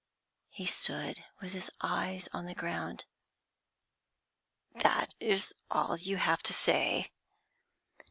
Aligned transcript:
He 0.49 0.65
stood 0.65 1.23
with 1.41 1.53
his 1.53 1.69
eyes 1.79 2.27
on 2.33 2.47
the 2.47 2.55
ground. 2.55 3.05
'That 4.73 5.13
is 5.19 5.53
all 5.69 5.95
you 5.95 6.17
have 6.17 6.41
to 6.41 6.53
say?' 6.53 7.11